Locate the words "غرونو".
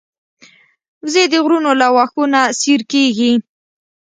1.43-1.71